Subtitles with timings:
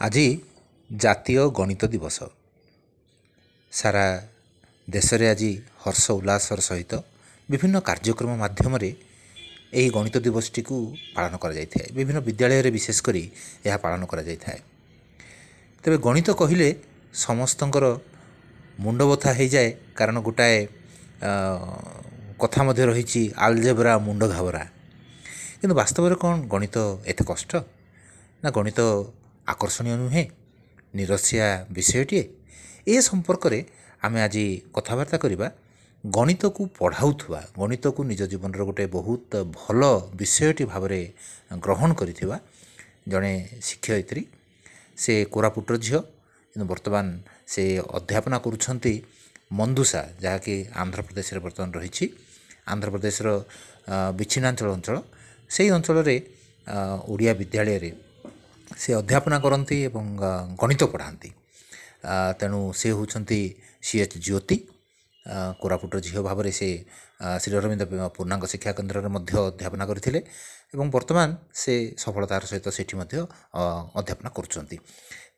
[0.00, 0.26] ଆଜି
[0.90, 2.18] ଜାତୀୟ ଗଣିତ ଦିବସ
[3.72, 4.06] ସାରା
[4.88, 5.50] ଦେଶରେ ଆଜି
[5.82, 6.92] ହର୍ଷ ଉଲ୍ଲାସର ସହିତ
[7.48, 8.90] ବିଭିନ୍ନ କାର୍ଯ୍ୟକ୍ରମ ମାଧ୍ୟମରେ
[9.72, 10.76] ଏହି ଗଣିତ ଦିବସଟିକୁ
[11.14, 13.22] ପାଳନ କରାଯାଇଥାଏ ବିଭିନ୍ନ ବିଦ୍ୟାଳୟରେ ବିଶେଷ କରି
[13.66, 14.60] ଏହା ପାଳନ କରାଯାଇଥାଏ
[15.84, 16.68] ତେବେ ଗଣିତ କହିଲେ
[17.24, 17.84] ସମସ୍ତଙ୍କର
[18.78, 20.56] ମୁଣ୍ଡ ବଥା ହେଇଯାଏ କାରଣ ଗୋଟାଏ
[22.42, 24.62] କଥା ମଧ୍ୟ ରହିଛି ଆଲଜେବ୍ରା ମୁଣ୍ଡ ଘାବରା
[25.58, 26.76] କିନ୍ତୁ ବାସ୍ତବରେ କ'ଣ ଗଣିତ
[27.10, 27.52] ଏତେ କଷ୍ଟ
[28.42, 28.80] ନା ଗଣିତ
[29.52, 30.24] ଆକର୍ଷଣୀୟ ନୁହେଁ
[30.96, 31.46] ନିରସିଆ
[31.76, 32.24] ବିଷୟଟିଏ
[32.92, 33.58] ଏ ସମ୍ପର୍କରେ
[34.04, 34.44] ଆମେ ଆଜି
[34.76, 35.48] କଥାବାର୍ତ୍ତା କରିବା।
[36.04, 39.80] ଗଣିତକୁ ପଢ଼ାଉଥିବା ଗଣିତକୁ ନିଜ ଜୀବନର ଗୋଟେ ବହୁତ ଭଲ
[40.20, 41.00] ବିଷୟଟି ଭାବରେ
[41.64, 42.36] ଗ୍ରହଣ କରିଥିବା
[43.12, 43.32] ଜଣେ
[43.66, 44.22] ଶିକ୍ଷୟିତ୍ରୀ।
[45.02, 46.00] ସେ କୋରାପୁଟର ଝିଅ
[46.52, 47.06] କିନ୍ତୁ ବର୍ତ୍ତମାନ
[47.52, 47.62] ସେ
[47.98, 48.94] ଅଧ୍ୟାପନା କରୁଛନ୍ତି
[49.58, 52.04] ମନ୍ଦୁସା ଯାହାକି ଆନ୍ଧ୍ରପ୍ରଦେଶରେ ବର୍ତ୍ତମାନ ରହିଛି।
[52.72, 53.28] ଆନ୍ଧ୍ରପ୍ରଦେଶର
[54.18, 54.96] ବିଚ୍ଛିନ୍ନାଞ୍ଚଳ ଅଞ୍ଚଳ।
[55.54, 56.16] ସେହି ଅଞ୍ଚଳରେ
[57.12, 57.90] ଓଡ଼ିଆ ବିଦ୍ୟାଳୟରେ
[58.78, 60.04] ସେ ଅଧ୍ୟାପନା କରନ୍ତି ଏବଂ
[60.60, 61.30] ଗଣିତ ପଢ଼ାନ୍ତି।
[62.38, 63.40] ତେଣୁ ସେ ହେଉଛନ୍ତି
[63.82, 64.56] ସି ଏଚ୍ ଜ୍ୟୋତି।
[65.62, 66.68] କୋରାପୁଟର ଝିଅ ଭାବରେ ସେ
[67.42, 67.82] ଶ୍ରୀ ଅରବିନ୍ଦ
[68.16, 70.20] ପୂର୍ଣ୍ଣାଙ୍ଗ ଶିକ୍ଷା କେନ୍ଦ୍ରରେ ମଧ୍ୟ ଅଧ୍ୟାପନା କରିଥିଲେ
[70.74, 71.28] ଏବଂ ବର୍ତ୍ତମାନ
[71.62, 73.14] ସେ ସଫଳତାର ସହିତ ସେଠି ମଧ୍ୟ
[74.00, 74.76] ଅଧ୍ୟାପନା କରୁଛନ୍ତି।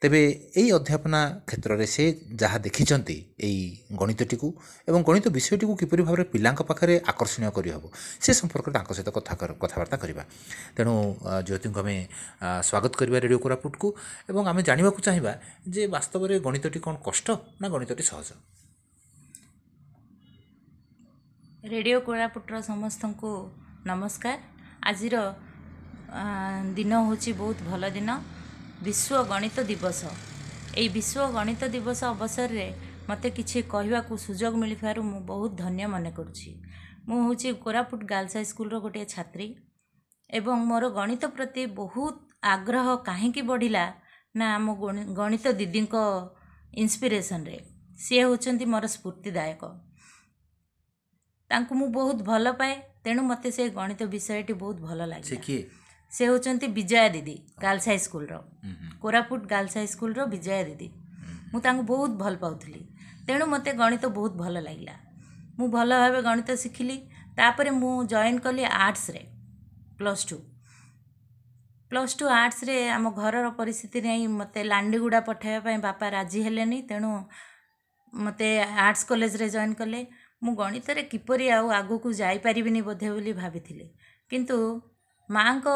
[0.02, 0.20] ତେବେ
[0.60, 2.04] ଏହି ଅଧ୍ୟାପନା କ୍ଷେତ୍ରରେ ସେ
[2.40, 3.62] ଯାହା ଦେଖିଛନ୍ତି ଏଇ
[4.00, 4.48] ଗଣିତଟିକୁ
[4.88, 7.84] ଏବଂ ଗଣିତ ବିଷୟଟିକୁ କିପରି ଭାବରେ ପିଲାଙ୍କ ପାଖରେ ଆକର୍ଷଣୀୟ କରିହେବ
[8.24, 10.22] ସେ ସମ୍ପର୍କରେ ତାଙ୍କ ସହିତ କଥା କଥାବାର୍ତ୍ତା କରିବା।
[10.76, 10.94] ତେଣୁ
[11.46, 11.96] ଜ୍ୟୋତିଙ୍କୁ ଆମେ
[12.68, 13.86] ସ୍ୱାଗତ କରିବା ରେଡ଼ିଓ କୋରାପୁଟକୁ
[14.30, 15.32] ଏବଂ ଆମେ ଜାଣିବାକୁ ଚାହିଁବା
[15.74, 17.26] ଯେ ବାସ୍ତବରେ ଗଣିତଟି କ'ଣ କଷ୍ଟ
[17.60, 18.28] ନା ଗଣିତଟି ସହଜ?
[21.72, 23.30] ରେଡ଼ିଓ କୋରାପୁଟର ସମସ୍ତଙ୍କୁ
[23.88, 24.38] ନମସ୍କାର।
[24.90, 25.16] ଆଜିର
[26.76, 28.10] ଦିନ ହେଉଛି ବହୁତ ଭଲ ଦିନ।
[28.86, 30.00] ବିଶ୍ୱ ଗଣିତ ଦିବସ।
[30.78, 32.68] ଏହି ବିଶ୍ୱ ଗଣିତ ଦିବସ ଅବସରରେ
[33.08, 36.50] ମୋତେ କିଛି କହିବାକୁ ସୁଯୋଗ ମିଳିଥିବାରୁ ମୁଁ ବହୁତ ଧନ୍ୟ ମନେ କରୁଛି।
[37.08, 39.48] ମୁଁ ହେଉଛି କୋରାପୁଟ ଗାର୍ଲସ ହାଇସ୍କୁଲର ଗୋଟିଏ ଛାତ୍ରୀ
[40.30, 42.16] ଏବଂ ମୋର ଗଣିତ ପ୍ରତି ବହୁତ
[42.54, 43.84] ଆଗ୍ରହ କାହିଁକି ବଢ଼ିଲା
[44.38, 44.66] ନା ଆମ
[45.20, 45.94] ଗଣିତ ଦିଦିଙ୍କ
[46.82, 47.58] ଇନ୍ସପିରେସନରେ
[48.04, 49.62] ସିଏ ହେଉଛନ୍ତି ମୋର ସ୍ଫୂର୍ତ୍ତିଦାୟକ।
[51.50, 52.74] ତାଙ୍କୁ ମୁଁ ବହୁତ ଭଲ ପାଏ।
[53.04, 55.26] ତେଣୁ ମୋତେ ସେ ଗଣିତ ବିଷୟଟି ବହୁତ ଭଲ ଲାଗେ
[56.12, 58.34] ସେ ହେଉଛନ୍ତି ବିଜୟା ଦିଦି ଗାର୍ଲସ ହାଇସ୍କୁଲର
[59.02, 60.88] କୋରାପୁଟ ଗାର୍ଲସ ହାଇସ୍କୁଲର ବିଜୟା ଦିଦି।
[61.52, 62.82] ମୁଁ ତାଙ୍କୁ ବହୁତ ଭଲ ପାଉଥିଲି।
[63.26, 64.96] ତେଣୁ ମୋତେ ଗଣିତ ବହୁତ ଭଲ ଲାଗିଲା।
[65.58, 66.96] ମୁଁ ଭଲ ଭାବେ ଗଣିତ ଶିଖିଲି।
[67.36, 69.22] ତାପରେ ମୁଁ ଜଏନ୍ କଲି ଆର୍ଟ୍ସରେ
[69.98, 70.36] ପ୍ଲସ୍ ଟୁ
[71.90, 77.10] ପ୍ଲସ୍ ଟୁ ଆର୍ଟ୍ସରେ ଆମ ଘରର ପରିସ୍ଥିତି ନେଇ ମୋତେ ଲାଣ୍ଡିଗୁଡ଼ା ପଠାଇବା ପାଇଁ ବାପା ରାଜି ହେଲେନି। ତେଣୁ
[78.12, 78.48] ମୋତେ
[78.86, 80.00] ଆର୍ଟ୍ସ କଲେଜରେ ଜଏନ୍ କଲେ।
[80.42, 83.86] ମୁଁ ଗଣିତରେ କିପରି ଆଉ ଆଗକୁ ଯାଇପାରିବିନି ବୋଧେ ବୋଲି ଭାବିଥିଲି।
[84.30, 84.56] କିନ୍ତୁ
[85.28, 85.68] ମାଆଙ୍କ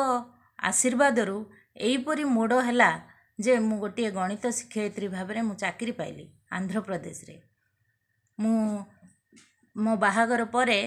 [0.62, 1.36] ଆଶୀର୍ବାଦରୁ
[1.80, 2.90] ଏହିପରି ମୋଡ଼ ହେଲା
[3.38, 7.36] ଯେ ମୁଁ ଗୋଟିଏ ଗଣିତ ଶିକ୍ଷୟିତ୍ରୀ ଭାବରେ ମୁଁ ଚାକିରି ପାଇଲି ଆନ୍ଧ୍ରପ୍ରଦେଶରେ।
[8.38, 8.58] ମୁଁ
[9.76, 10.78] ମୋ ବାହାଘର ପରେ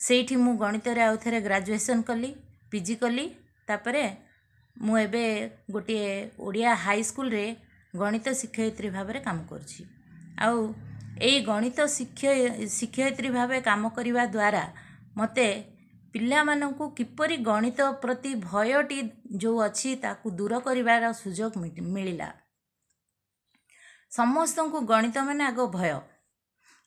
[0.00, 2.30] ସେଇଠି ମୁଁ ଗଣିତରେ ଆଉ ଥରେ ଗ୍ରାଜୁଏସନ୍ କଲି
[2.70, 3.26] ପି ଜି କଲି
[3.68, 4.04] ତାପରେ
[4.76, 5.24] ମୁଁ ଏବେ
[5.70, 7.46] ଗୋଟିଏ ଓଡ଼ିଆ ହାଇସ୍କୁଲରେ
[7.94, 9.82] ଗଣିତ ଶିକ୍ଷୟିତ୍ରୀ ଭାବରେ କାମ କରୁଛି।
[10.38, 10.58] ଆଉ
[11.16, 14.64] ଏଇ ଗଣିତ ଶିକ୍ଷୟିତ୍ରୀ ଭାବେ କାମ କରିବା ଦ୍ୱାରା
[15.16, 15.46] ମୋତେ
[16.14, 18.98] ପିଲାମାନଙ୍କୁ କିପରି ଗଣିତ ପ୍ରତି ଭୟଟି
[19.36, 21.52] ଯେଉଁ ଅଛି ତାକୁ ଦୂର କରିବାର ସୁଯୋଗ
[21.94, 22.28] ମିଳିଲା।
[24.10, 25.92] ସମସ୍ତଙ୍କୁ ଗଣିତ ମାନେ ଆଗ ଭୟ।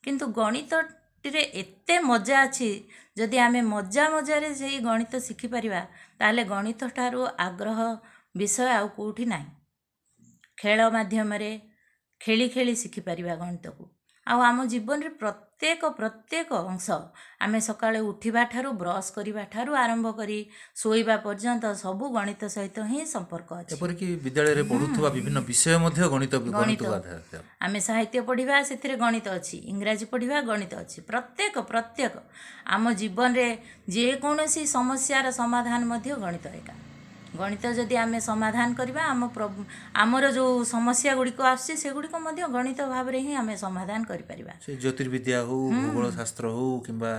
[0.04, 2.70] କିନ୍ତୁ ଗଣିତଟିରେ ଏତେ ମଜା ଅଛି
[3.18, 5.82] ଯଦି ଆମେ ମଜା ମଜାରେ ସେଇ ଗଣିତ ଶିଖିପାରିବା
[6.20, 7.80] ତାହେଲେ ଗଣିତ ଠାରୁ ଆଗ୍ରହ
[8.38, 9.48] ବିଷୟ ଆଉ କେଉଁଠି ନାହିଁ।
[10.58, 11.52] ଖେଳ ମାଧ୍ୟମରେ
[12.22, 13.99] ଖେଳି ଖେଳି ଶିଖିପାରିବା ଗଣିତକୁ।
[14.30, 16.88] ଆଉ ଆମ ଜୀବନରେ ପ୍ରତ୍ୟେକ ପ୍ରତ୍ୟେକ ଅଂଶ
[17.46, 20.38] ଆମେ ସକାଳେ ଉଠିବା ଠାରୁ ବ୍ରସ୍ କରିବା ଠାରୁ ଆରମ୍ଭ କରି
[20.82, 26.34] ଶୋଇବା ପର୍ଯ୍ୟନ୍ତ ସବୁ ଗଣିତ ସହିତ ହିଁ ସମ୍ପର୍କ ଅଛି। ଏପରିକି ବିଦ୍ୟାଳୟରେ ପଢ଼ୁଥିବା ବିଭିନ୍ନ ବିଷୟ ମଧ୍ୟ ଗଣିତ
[26.60, 26.84] ଗଣିତ।
[27.66, 32.14] ଆମେ ସାହିତ୍ୟ ପଢ଼ିବା ସେଥିରେ ଗଣିତ ଅଛି। ଇଂରାଜୀ ପଢ଼ିବା ଗଣିତ ଅଛି। ପ୍ରତ୍ୟେକ ପ୍ରତ୍ୟେକ
[32.76, 33.48] ଆମ ଜୀବନରେ
[33.96, 36.76] ଯେକୌଣସି ସମସ୍ୟାର ସମାଧାନ ମଧ୍ୟ ଗଣିତ ଏକା।
[37.38, 39.22] ଗଣିତ ଯଦି ଆମେ ସମାଧାନ କରିବା ଆମ
[40.04, 45.38] ଆମର ଯେଉଁ ସମସ୍ୟା ଗୁଡ଼ିକ ଆସୁଛି ସେଗୁଡ଼ିକ ମଧ୍ୟ ଗଣିତ ଭାବରେ ହିଁ ଆମେ ସମାଧାନ କରିପାରିବା। ସେ ଜ୍ୟୋତିର୍ବିଦ୍ୟା
[45.48, 47.14] ହଉ ଭୂଗୋଳ ଶାସ୍ତ୍ର ହଉ କିମ୍ବା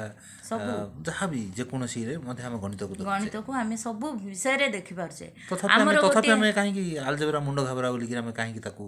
[1.07, 7.41] ଯାହା ବି ଯେକୌଣସିରେ ମଧ୍ୟ ଆମେ ଗଣିତକୁ ଗଣିତକୁ ଆମେ ସବୁ ବିଷୟରେ ଦେଖିପାରୁଛେ ତଥାପି ଆମେ କାହିଁକି ଆଲଜେବ୍ରା
[7.47, 8.85] ମୁଣ୍ଡ ଘାବରା ବୋଲିକି ଆମେ କାହିଁକି ତାକୁ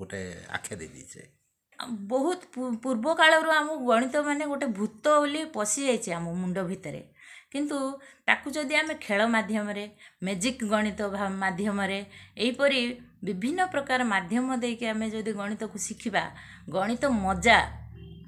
[0.00, 0.20] ଗୋଟେ
[0.56, 1.22] ଆଖ୍ୟା ଦେଇଦେଇଛେ?
[2.10, 2.40] ବହୁତ
[2.82, 7.02] ପୂର୍ବ କାଳରୁ ଆମ ଗଣିତ ମାନେ ଗୋଟେ ଭୂତ ବୋଲି ପଶିଯାଇଛି ଆମ ମୁଣ୍ଡ ଭିତରେ।
[7.52, 7.76] କିନ୍ତୁ
[8.26, 9.84] ତାକୁ ଯଦି ଆମେ ଖେଳ ମାଧ୍ୟମରେ
[10.24, 11.00] ମ୍ୟାଜିକ୍ ଗଣିତ
[11.42, 12.00] ମାଧ୍ୟମରେ
[12.36, 12.80] ଏହିପରି
[13.24, 16.24] ବିଭିନ୍ନ ପ୍ରକାର ମାଧ୍ୟମ ଦେଇକି ଆମେ ଯଦି ଗଣିତକୁ ଶିଖିବା
[16.68, 17.58] ଗଣିତ ମଜା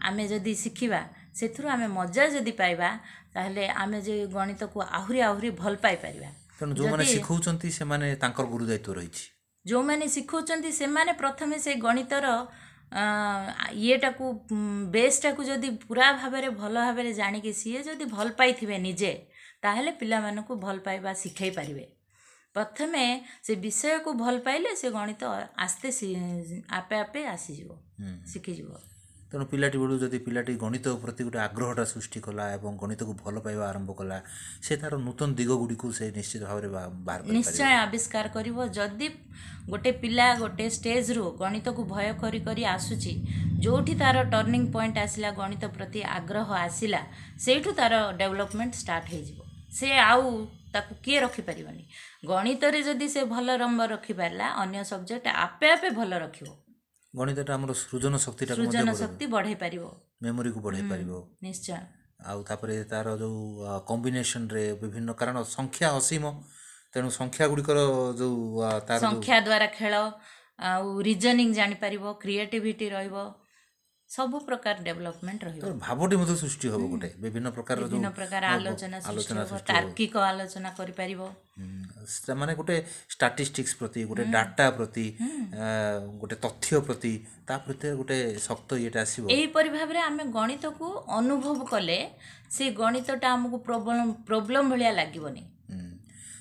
[0.09, 1.01] ଆମେ ଯଦି ଶିଖିବା
[1.39, 2.89] ସେଥିରୁ ଆମେ ମଜା ଯଦି ପାଇବା
[3.35, 8.97] ତାହେଲେ ଆମେ ଯେ ଗଣିତକୁ ଆହୁରି ଆହୁରି ଭଲ ପାଇପାରିବା। ତେଣୁ ଯେଉଁମାନେ ଶିଖଉଛନ୍ତି ସେମାନେ ତାଙ୍କର ଗୁରୁ ଦାୟିତ୍ୱ
[8.99, 9.25] ରହିଛି।
[9.65, 12.27] ଯେଉଁମାନେ ଶିଖଉଛନ୍ତି ସେମାନେ ପ୍ରଥମେ ସେ ଗଣିତର
[13.73, 14.47] ଇଏଟାକୁ
[14.91, 19.27] ବେସ୍ଟାକୁ ଯଦି ପୁରା ଭାବରେ ଭଲ ଭାବରେ ଜାଣିକି ସିଏ ଯଦି ଭଲ ପାଇଥିବେ ନିଜେ
[19.63, 21.93] ତାହେଲେ ପିଲାମାନଙ୍କୁ ଭଲ ପାଇବା ଶିଖାଇ ପାରିବେ।
[22.55, 25.25] ପ୍ରଥମେ ସେ ବିଷୟକୁ ଭଲ ପାଇଲେ ସେ ଗଣିତ
[25.59, 27.71] ଆସ୍ତେ ସି- ଆପେ ଆପେ ଆସିଯିବ
[28.27, 28.98] ଶିଖିଯିବ।
[29.33, 33.65] ତେଣୁ ପିଲାଟି ବେଳୁ ଯଦି ପିଲାଟି ଗଣିତ ପ୍ରତି ଗୋଟେ ଆଗ୍ରହଟା ସୃଷ୍ଟି କଲା ଏବଂ ଗଣିତକୁ ଭଲ ପାଇବା
[33.69, 34.19] ଆରମ୍ଭ କଲା
[34.63, 39.09] ସେ ତାର ନୂତନ ଦିଗ ଗୁଡ଼ିକୁ ସେ ନିଶ୍ଚିତ ଭାବରେ ବା- ବାହାର କରିପାରିବ। ନିଶ୍ଚୟ ଆବିଷ୍କାର କରିବ। ଯଦି
[39.69, 43.13] ଗୋଟେ ପିଲା ଗୋଟେ ଷ୍ଟେଜ୍ରୁ ଗଣିତକୁ ଭୟ କରି କରି ଆସୁଛି
[43.61, 47.01] ଯେଉଁଠି ତାର ଟର୍ଣ୍ଣିଂ ପଏଣ୍ଟ ଆସିଲା ଗଣିତ ପ୍ରତି ଆଗ୍ରହ ଆସିଲା
[47.39, 49.39] ସେଇଠୁ ତାର ଡେଭଲପମେଣ୍ଟ ଷ୍ଟାର୍ଟ ହେଇଯିବ।
[49.73, 50.25] ସେ ଆଉ
[50.73, 51.85] ତାକୁ କିଏ ରଖିପାରିବନି?
[52.27, 56.49] ଗଣିତରେ ଯଦି ସେ ଭଲ ନମ୍ବର ରଖିପାରିଲା ଅନ୍ୟ ସବଜେକ୍ଟ ଆପେ ଆପେ ଭଲ ରଖିବ।
[57.15, 59.85] ଗଣିତଟା ଆମର ସୃଜନ ଶକ୍ତିଟାକୁ ମଧ୍ୟ ସୃଜନ ଶକ୍ତି ବଢ଼େଇ ପାରିବ
[60.23, 61.13] ମେମୋରିକୁ ବଢ଼େଇ ପାରିବ
[61.47, 61.79] ନିଶ୍ଚୟ।
[62.29, 63.41] ଆଉ ତାପରେ ତାର ଯେଉଁ
[63.91, 66.25] କମ୍ବିନେସନରେ ବିଭିନ୍ନ କାରଣ ସଂଖ୍ୟା ଅସୀମ।
[66.95, 67.79] ତେଣୁ ସଂଖ୍ୟା ଗୁଡ଼ିକର
[68.21, 68.37] ଯେଉଁ
[68.89, 69.95] ତାର ସଂଖ୍ୟା ଦ୍ୱାରା ଖେଳ
[70.69, 73.17] ଆଉ ରିଜନିଂ ଜାଣିପାରିବ କ୍ରିଏଟିଭିଟି ରହିବ
[74.11, 78.99] ସବୁ ପ୍ରକାର ଡେଭଲପମେଣ୍ଟ ରହିବ। ଭାବଟି ମଧ୍ୟ ସୃଷ୍ଟି ହେବ ଗୋଟେ। ବିଭିନ୍ନ ପ୍ରକାରର ଯେଉଁ ବିଭିନ୍ନ ପ୍ରକାର ଆଲୋଚନା
[79.07, 81.21] ସୃଷ୍ଟି ହେବ ତାର୍କିକ ଆଲୋଚନା କରିପାରିବ।
[82.07, 82.77] ସେମାନେ ଗୋଟେ
[83.11, 85.67] ଷ୍ଟାଟିଷ୍ଟିକ୍ସ ପ୍ରତି ଗୋଟେ ଡାଟା ପ୍ରତି ଆ,
[86.21, 87.13] ଗୋଟେ ତଥ୍ୟ ପ୍ରତି
[87.47, 90.87] ତା ପ୍ରତି ଗୋଟେ ଶକ୍ତ ଇଏଟା ଆସିବ। ଏହିପରି ଭାବରେ ଆମେ ଗଣିତକୁ
[91.19, 91.99] ଅନୁଭବ କଲେ
[92.51, 95.87] ସେ ଗଣିତଟା ଆମକୁ ପ୍ରୋବ୍ଲେମ୍ ପ୍ରୋବ୍ଲେମ୍ ଭଳିଆ ଲାଗିବନି। ହୁଁ।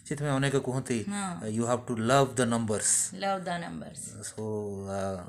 [0.07, 2.91] ସେଥିପାଇଁ ଅନେକ କୁହନ୍ତି ହଁ। You have to love the numbers
[3.23, 4.43] love the numbers so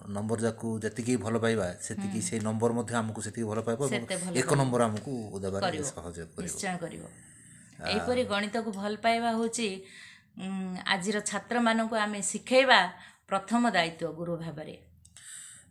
[0.09, 4.17] number ଯାକୁ ଯେତିକି ଭଲ ପାଇବା ସେତିକି ସେଇ ନମ୍ବର ମଧ୍ୟ ଆମକୁ ସେତିକି ଭଲ ପାଇବ ଏବଂ ସେତେ
[4.23, 7.05] ଭଲ ଏକ ନମ୍ବର ଆମକୁ ଦେବାରେ କରିବ। ସହଯୋଗ କରିବ। ନିଶ୍ଚୟ କରିବ।
[7.91, 9.83] ଏହିପରି ଗଣିତକୁ ଭଲ ପାଇବା ହେଉଛି ଉଁ,
[10.87, 12.81] ଆଜିର ଛାତ୍ରମାନଙ୍କୁ ଆମେ ଶିଖେଇବା
[13.29, 14.75] ପ୍ରଥମ ଦାୟିତ୍ୱ ଗୁରୁ ଭାବରେ।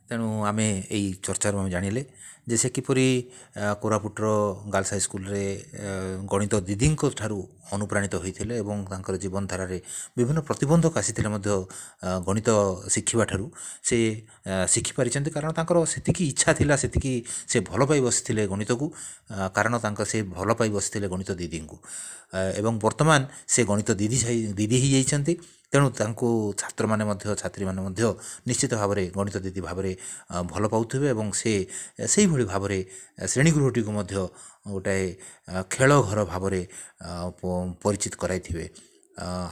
[0.09, 2.01] ତେଣୁ ଆମେ ଏଇ ଚର୍ଚ୍ଚାରୁ ଆମେ ଜାଣିଲେ
[2.47, 3.07] ଯେ ସେ କିପରି
[3.55, 4.25] ଆ, କୋରାପୁଟର
[4.73, 5.89] ଗାର୍ଲସ ହାଇସ୍କୁଲରେ ଆ,
[6.25, 7.39] ଗଣିତ ଦିଦିଙ୍କ ଠାରୁ
[7.71, 9.77] ଅନୁପ୍ରାଣିତ ହୋଇଥିଲେ ଏବଂ ତାଙ୍କର ଜୀବନଧାରାରେ
[10.17, 11.49] ବିଭିନ୍ନ ପ୍ରତିବନ୍ଧକ ଆସିଥିଲେ ମଧ୍ୟ
[12.03, 12.49] ଆ, ଗଣିତ
[12.89, 13.45] ଶିଖିବା ଠାରୁ।
[13.83, 13.97] ସେ
[14.47, 17.13] ଆ, ଶିଖିପାରିଛନ୍ତି କାରଣ ତାଙ୍କର ସେତିକି ଇଚ୍ଛା ଥିଲା ସେତିକି
[17.47, 18.85] ସେ ଭଲ ପାଇ ବସିଥିଲେ ଗଣିତକୁ
[19.31, 21.77] ଆ, କାରଣ ତାଙ୍କ ସେ ଭଲ ପାଇ ବସିଥିଲେ ଗଣିତ ଦିଦିଙ୍କୁ।
[22.33, 25.33] ଆ, ଏବଂ ବର୍ତ୍ତମାନ ସେ ଗଣିତ ଦିଦି ଯାଇ- ଦିଦି ହେଇଯାଇଛନ୍ତି।
[25.71, 26.27] ତେଣୁ ତାଙ୍କୁ
[26.61, 28.03] ଛାତ୍ରମାନେ ମଧ୍ୟ ଛାତ୍ରୀମାନେ ମଧ୍ୟ
[28.47, 29.91] ନିଶ୍ଚିତ ଭାବରେ ଗଣିତ ଦିଦି ଭାବରେ
[30.51, 31.53] ଭଲ ପାଉଥିବେ ଏବଂ ସେ
[32.13, 32.79] ସେଇଭଳି ଭାବରେ
[33.31, 34.15] ଶ୍ରେଣୀଗୃହଟିକୁ ମଧ୍ୟ
[34.73, 35.05] ଗୋଟାଏ
[35.71, 36.61] ଖେଳ ଘର ଭାବରେ
[37.83, 38.65] ପରିଚିତ କରାଇଥିବେ।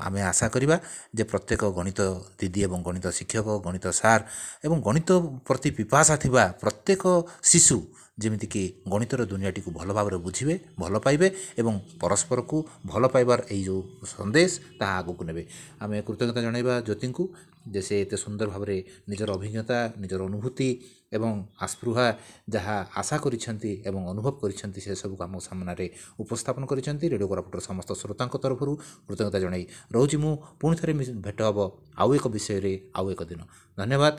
[0.06, 0.78] ଆମେ ଆଶା କରିବା
[1.18, 2.00] ଯେ ପ୍ରତ୍ୟେକ ଗଣିତ
[2.40, 4.24] ଦିଦି ଏବଂ ଗଣିତ ଶିକ୍ଷକ ଗଣିତ ସାର୍
[4.66, 5.10] ଏବଂ ଗଣିତ
[5.48, 7.04] ପ୍ରତି ପିପାସା ଥିବା ପ୍ରତ୍ୟେକ
[7.52, 7.78] ଶିଶୁ
[8.20, 14.60] ଯେମିତିକି ଗଣିତର ଦୁନିଆଟିକୁ ଭଲ ଭାବରେ ବୁଝିବେ ଭଲ ପାଇବେ ଏବଂ ପରସ୍ପରକୁ ଭଲ ପାଇବାର ଏଇ ଯେଉଁ ସନ୍ଦେଶ
[14.80, 15.48] ତାହା ଆଗକୁ ନେବେ।
[15.80, 17.34] ଆମେ କୃତଜ୍ଞତା ଜଣାଇବା ଜ୍ୟୋତିଙ୍କୁ
[17.72, 20.82] ଯେ ସେ ଏତେ ସୁନ୍ଦର ଭାବରେ ନିଜର ଅଭିଜ୍ଞତା ନିଜର ଅନୁଭୂତି
[21.14, 22.18] ଏବଂ ଆସ୍ପୃହା
[22.50, 25.90] ଯାହା ଆଶା କରିଛନ୍ତି ଏବଂ ଅନୁଭବ କରିଛନ୍ତି ସେସବୁକୁ ଆମ ସାମ୍ନାରେ
[26.20, 28.76] ଉପସ୍ଥାପନ କରିଛନ୍ତି। ରେଡ଼ିଓ କୋରାପୁଟର ସମସ୍ତ ଶ୍ରୋତାଙ୍କ ତରଫରୁ
[29.08, 33.42] କୃତଜ୍ଞତା ଜଣାଇ ରହୁଛି ମୁଁ। ପୁଣି ଥରେ ମିଶ- ଭେଟ ହେବ ଆଉ ଏକ ବିଷୟରେ ଆଉ ଏକ ଦିନ।
[33.78, 34.18] ଧନ୍ୟବାଦ।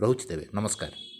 [0.00, 1.13] ରହୁଛି ତେବେ। ନମସ୍କାର।